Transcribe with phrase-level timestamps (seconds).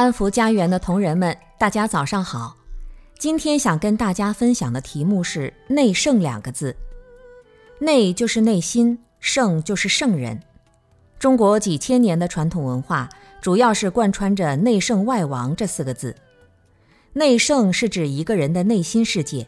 [0.00, 2.56] 安福家园的同仁们，大家早上好。
[3.18, 6.74] 今天想跟大家分享的题目是“内圣”两个字。
[7.78, 10.40] 内就是内心，圣就是圣人。
[11.18, 13.10] 中国几千年的传统文化，
[13.42, 16.16] 主要是贯穿着“内圣外王”这四个字。
[17.12, 19.46] 内圣是指一个人的内心世界。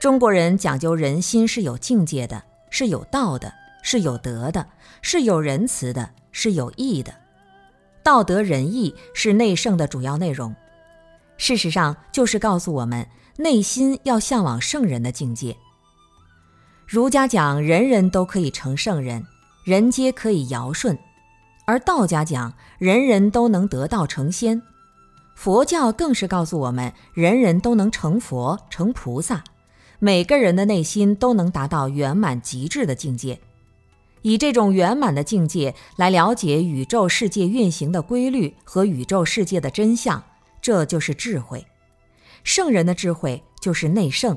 [0.00, 4.66] 中国人讲究人心是有境界的，是有道的，是有德的，
[5.02, 7.12] 是有仁慈的，是有义的。
[8.06, 10.54] 道德仁义是内圣的主要内容，
[11.38, 13.04] 事实上就是告诉我们
[13.38, 15.56] 内心要向往圣人的境界。
[16.86, 19.26] 儒家讲人人都可以成圣人，
[19.64, 20.96] 人皆可以尧舜；
[21.66, 24.62] 而道家讲人人都能得道成仙，
[25.34, 29.42] 佛教更是告诉我们人人都能成佛成菩萨，
[29.98, 33.40] 每个人的内心都能达到圆满极致的境界。
[34.26, 40.20] 以这种圆满的境界来了解宇宙世界运行的规律和宇宙世界的真相，
[40.60, 41.64] 这就是智慧。
[42.42, 44.36] 圣人的智慧就是内圣。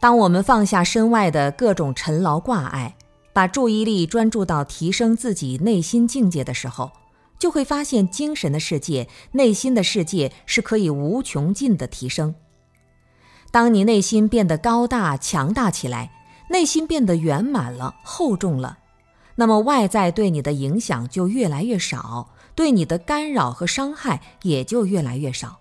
[0.00, 2.96] 当我们放下身外的各种尘劳挂碍，
[3.32, 6.90] 把注意力专注到提升自己内心境界的时候，
[7.38, 12.34] 就会发现精神的世界、内心的世界是可以无穷尽的提升。
[13.52, 16.10] 当你内心变得高大强大起来。
[16.48, 18.78] 内心变得圆满了、厚重了，
[19.36, 25.58] 那么外在对你的影响就越来越少，对你的干扰和伤害也就越来越少，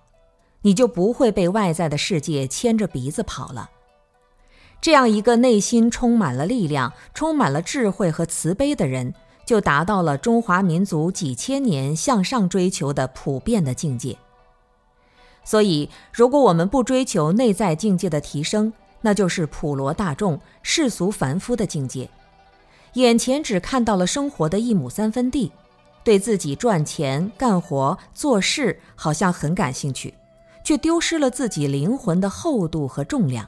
[0.61, 3.69] 你就不会被外在的世界牵着鼻子跑了。
[4.81, 9.13] 这样一个内心充满了力量、充满了智慧和慈悲的人，
[9.45, 14.17] 就达到了中华民族几千年向上追求的普遍的境界。
[15.45, 18.73] 所以，如果我们不追求内在境界的提升，
[19.05, 22.09] 那就是普罗大众、世俗凡夫的境界，
[22.93, 25.51] 眼前只看到了生活的一亩三分地，
[26.05, 30.13] 对自己赚钱、干活、做事好像很感兴趣，
[30.63, 33.47] 却丢失了自己灵魂的厚度和重量。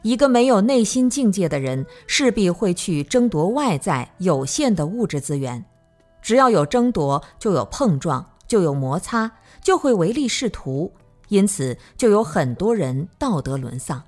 [0.00, 5.62] 一个没有内心境界的人，势必会去争夺外在有限的物质资源，
[6.22, 9.30] 只要有争夺，就有碰撞，就有摩擦，
[9.62, 10.90] 就会唯利是图，
[11.28, 14.02] 因此就有很多人道德沦丧。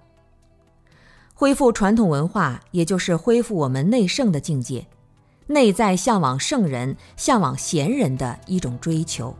[1.34, 4.86] 恢复传统文化，也就是恢复我们内圣的境界，
[5.48, 9.34] 内在向往圣人、向往贤人的一种追求。